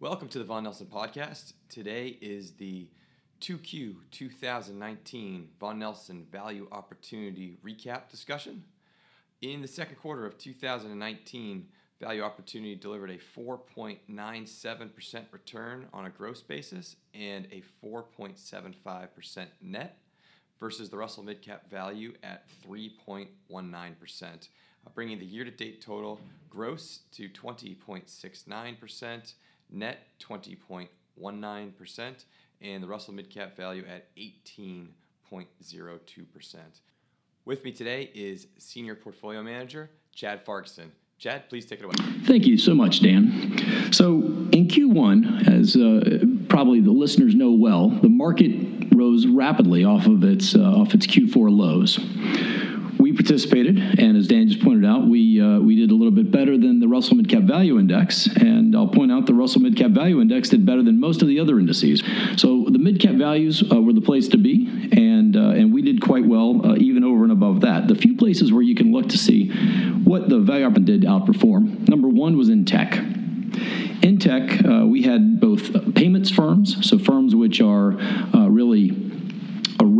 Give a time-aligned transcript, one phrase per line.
[0.00, 1.52] Welcome to the Vaughan Nelson Podcast.
[1.68, 2.88] Today is the
[3.42, 8.64] 2Q 2019 Vaughan Nelson Value Opportunity Recap discussion.
[9.42, 11.66] In the second quarter of 2019,
[12.00, 19.98] Value Opportunity delivered a 4.97% return on a gross basis and a 4.75% net
[20.58, 24.36] versus the Russell Midcap Value at 3.19%, uh,
[24.94, 29.34] bringing the year to date total gross to 20.69%
[29.72, 32.24] net 20.19%,
[32.62, 36.56] and the Russell Midcap value at 18.02%.
[37.44, 40.90] With me today is Senior Portfolio Manager Chad Fargason.
[41.18, 41.94] Chad, please take it away.
[42.24, 43.92] Thank you so much, Dan.
[43.92, 44.18] So,
[44.52, 48.52] in Q1, as uh, probably the listeners know well, the market
[48.94, 51.98] rose rapidly off of its uh, off its Q4 lows
[53.10, 56.30] we participated, and as Dan just pointed out, we uh, we did a little bit
[56.30, 58.26] better than the Russell Midcap Value Index.
[58.26, 61.40] And I'll point out the Russell Midcap Value Index did better than most of the
[61.40, 62.02] other indices.
[62.36, 66.00] So the midcap values uh, were the place to be, and uh, and we did
[66.00, 67.88] quite well uh, even over and above that.
[67.88, 69.48] The few places where you can look to see
[70.04, 71.88] what the value up did outperform.
[71.88, 72.94] Number one was in tech.
[74.02, 77.90] In tech, uh, we had both payments firms, so firms which are
[78.48, 78.90] really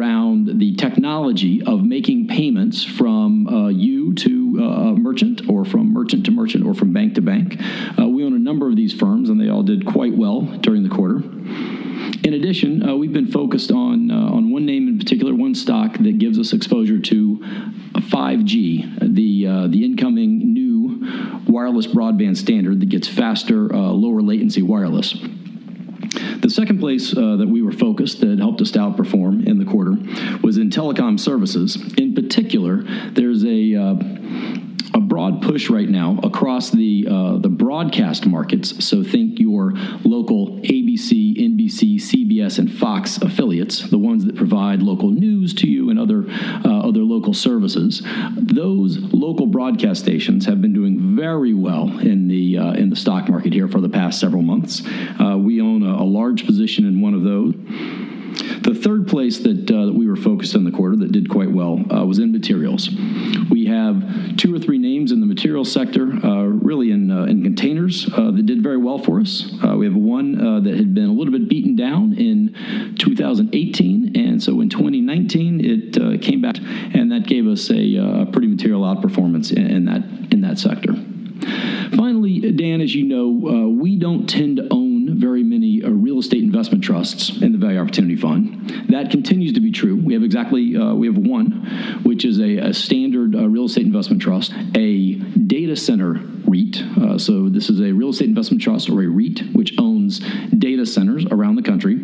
[0.01, 5.93] around the technology of making payments from uh, you to uh, a merchant or from
[5.93, 7.61] merchant to merchant or from bank to bank.
[7.99, 10.83] Uh, we own a number of these firms and they all did quite well during
[10.83, 11.17] the quarter.
[12.27, 15.99] In addition, uh, we've been focused on, uh, on one name in particular, one stock
[15.99, 17.39] that gives us exposure to
[17.95, 25.15] 5G, the, uh, the incoming new wireless broadband standard that gets faster, lower latency wireless.
[26.41, 29.65] The second place uh, that we were focused that helped us to outperform in the
[29.65, 29.97] quarter
[30.43, 31.77] was in telecom services.
[31.97, 33.95] In particular, there's a uh,
[34.95, 38.85] a broad push right now across the uh, the broadcast markets.
[38.85, 39.73] So think your
[40.05, 45.91] local ABC, NBC, CBS, and Fox affiliates, the ones that provide local news to you
[45.91, 48.03] and other uh, other local services.
[48.37, 53.29] Those local broadcast stations have been doing very well in the uh, in the stock
[53.29, 54.83] market here for the past several months.
[55.21, 57.55] Uh, we own a, a large position in one of those.
[58.63, 61.51] The third place that, uh, that we were focused in the quarter that did quite
[61.51, 62.91] well uh, was in materials.
[63.51, 67.43] We have two or three names in the materials sector, uh, really in, uh, in
[67.43, 69.51] containers, uh, that did very well for us.
[69.65, 72.55] Uh, we have one that had been a little bit beaten down in
[72.99, 78.83] 2018, and so in 2019 it came back, and that gave us a, pretty material
[78.83, 80.93] outperformance in, in, that in that sector.
[81.97, 86.85] Finally, Dan, as you know, we don't tend to own very many real estate investment
[86.85, 87.41] trusts
[87.71, 88.89] Value Opportunity Fund.
[88.89, 89.95] That continues to be true.
[89.95, 93.87] We have exactly uh, we have one, which is a, a standard uh, real estate
[93.87, 96.15] investment trust, a data center
[96.49, 96.83] REIT.
[96.83, 100.19] Uh, so this is a real estate investment trust or a REIT which owns
[100.59, 102.01] data centers around the country.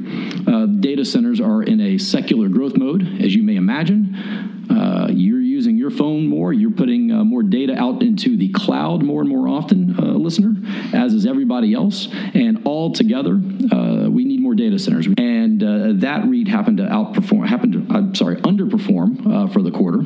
[0.46, 4.66] Uh, data centers are in a secular growth mode, as you may imagine.
[4.70, 6.52] Uh, you're using your phone more.
[6.52, 10.54] You're putting uh, more data out into the cloud more and more often, uh, listener,
[10.92, 12.08] as is everybody else.
[12.34, 13.40] And all together,
[13.72, 15.06] uh, we need more data centers.
[15.16, 20.04] And uh, that REIT happened to outperform, happened I'm sorry, underperform uh, for the quarter.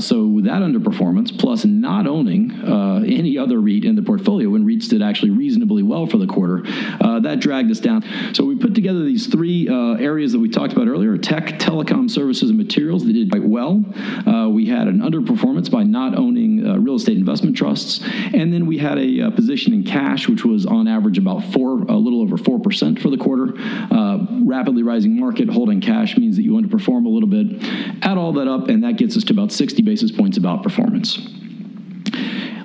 [0.00, 2.52] so that underperformance, plus not owning
[3.04, 6.62] any other REIT in the portfolio when REITs did actually reasonably well for the quarter,
[7.24, 8.04] that dragged us down.
[8.34, 12.50] So we put together these three areas that we talked about earlier tech, telecom services,
[12.50, 13.84] and materials that did quite well.
[14.26, 18.00] Uh, we had an underperformance by not owning uh, real estate investment trusts,
[18.32, 21.82] and then we had a, uh, position in cash, which was on average about four,
[21.82, 23.54] a little over four percent for the quarter.
[23.90, 27.62] Uh, rapidly rising market, holding cash means that you underperform a little bit.
[28.02, 31.18] Add all that up, and that gets us to about 60 basis points of outperformance.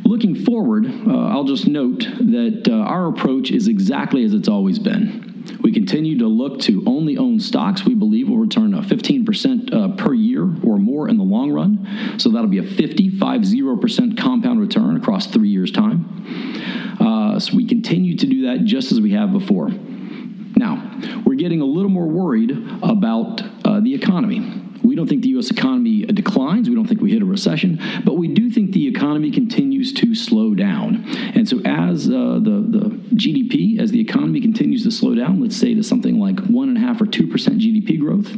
[0.05, 4.79] Looking forward, uh, I'll just note that uh, our approach is exactly as it's always
[4.79, 5.29] been.
[5.61, 9.95] We continue to look to only own stocks we believe will return a 15% uh,
[9.95, 12.17] per year or more in the long run.
[12.17, 16.97] So that'll be a 50, 50% compound return across three years' time.
[16.99, 19.69] Uh, so we continue to do that just as we have before.
[19.69, 20.91] Now,
[21.25, 22.51] we're getting a little more worried
[22.81, 24.63] about uh, the economy.
[24.83, 25.51] We don't think the U.S.
[25.51, 26.69] economy declines.
[26.69, 30.15] We don't think we hit a recession, but we do think the economy continues to
[30.15, 31.05] slow down.
[31.35, 35.57] And so, as uh, the the GDP, as the economy continues to slow down, let's
[35.57, 38.35] say to something like one and a half or two percent GDP growth,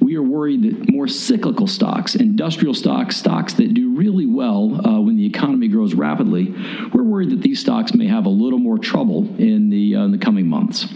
[0.00, 5.00] we are worried that more cyclical stocks, industrial stocks, stocks that do really well uh,
[5.00, 6.54] when the economy grows rapidly,
[6.92, 10.12] we're worried that these stocks may have a little more trouble in the uh, in
[10.12, 10.86] the coming months.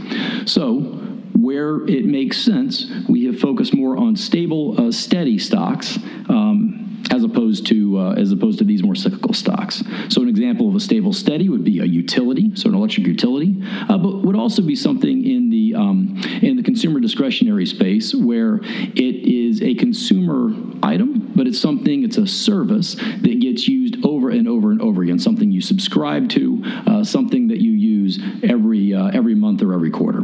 [0.47, 1.02] So
[1.43, 5.99] where it makes sense, we have focused more on stable, uh, steady stocks.
[6.29, 6.79] Um,
[7.11, 9.83] as opposed to uh, as opposed to these more cyclical stocks.
[10.09, 13.63] So an example of a stable steady would be a utility, so an electric utility,
[13.89, 18.61] uh, but would also be something in the um, in the consumer discretionary space where
[18.63, 24.31] it is a consumer item, but it's something it's a service that gets used over
[24.31, 28.95] and over and over again, something you subscribe to, uh, something that you use every
[28.95, 30.23] uh, every month or every quarter.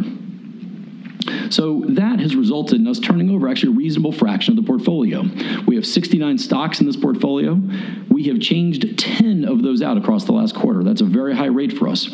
[1.50, 5.24] So that has resulted in us turning over actually a reasonable fraction of the portfolio.
[5.66, 7.60] We have 69 stocks in this portfolio.
[8.08, 10.82] We have changed 10 of those out across the last quarter.
[10.82, 12.08] That's a very high rate for us.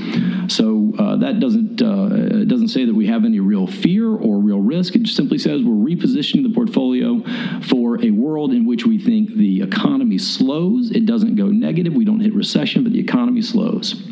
[0.49, 4.61] So uh, that doesn't uh, doesn't say that we have any real fear or real
[4.61, 4.95] risk.
[4.95, 7.23] It simply says we're repositioning the portfolio
[7.63, 10.91] for a world in which we think the economy slows.
[10.91, 11.95] It doesn't go negative.
[11.95, 14.03] We don't hit recession, but the economy slows.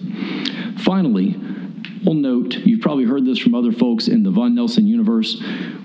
[0.79, 1.37] Finally,
[2.05, 5.41] We'll note, you've probably heard this from other folks in the Vaughan Nelson universe.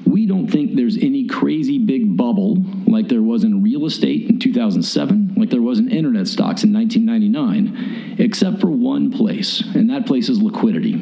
[0.06, 4.40] We don't think there's any crazy big bubble like there was in real estate in
[4.40, 10.08] 2007, like there was in internet stocks in 1999, except for one place, and that
[10.08, 10.96] place is liquidity.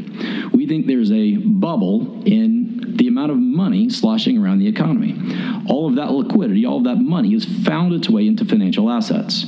[0.51, 5.15] We think there's a bubble in the amount of money sloshing around the economy.
[5.69, 9.45] All of that liquidity, all of that money has found its way into financial assets.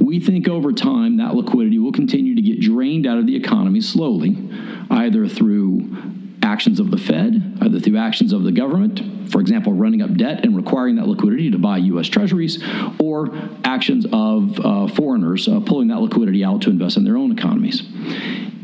[0.00, 3.80] We think over time that liquidity will continue to get drained out of the economy
[3.80, 4.36] slowly
[4.90, 5.96] either through
[6.42, 10.44] actions of the Fed, either through actions of the government, for example, running up debt
[10.44, 12.08] and requiring that liquidity to buy U.S.
[12.08, 12.62] Treasuries,
[12.98, 13.30] or
[13.64, 17.82] actions of uh, foreigners uh, pulling that liquidity out to invest in their own economies.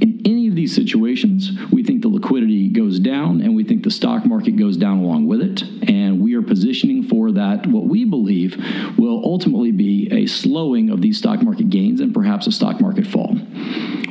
[0.00, 3.90] In any of these situations, we think the liquidity goes down and we think the
[3.90, 5.62] stock market goes down along with it.
[5.88, 8.56] And we are positioning for that, what we believe
[8.98, 13.06] will ultimately be a slowing of these stock market gains and perhaps a stock market
[13.06, 13.36] fall.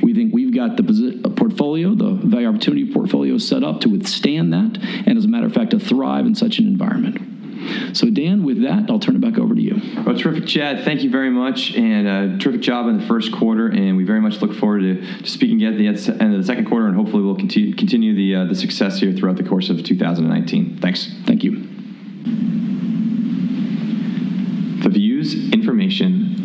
[0.01, 0.83] We think we've got the
[1.43, 5.45] portfolio, the value opportunity portfolio is set up to withstand that, and as a matter
[5.45, 7.97] of fact, to thrive in such an environment.
[7.97, 9.81] So, Dan, with that, I'll turn it back over to you.
[10.05, 10.85] Well, terrific, Chad.
[10.85, 13.67] Thank you very much, and uh, terrific job in the first quarter.
[13.67, 16.65] And we very much look forward to, to speaking at the end of the second
[16.65, 19.83] quarter, and hopefully we'll continue, continue the uh, the success here throughout the course of
[19.83, 20.79] 2019.
[20.79, 21.13] Thanks.
[21.25, 21.67] Thank you.
[24.83, 26.22] The views, information,